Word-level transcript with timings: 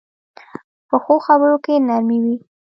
پخو 0.87 1.15
خبرو 1.25 1.57
کې 1.65 1.75
نرمي 1.87 2.17
وي 2.23 2.35